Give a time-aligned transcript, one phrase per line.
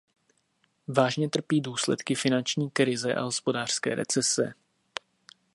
[0.87, 4.53] Vážně trpí důsledky finanční krize a hospodářské recese.